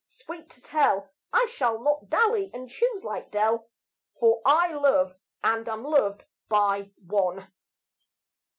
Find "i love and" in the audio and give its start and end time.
4.43-5.69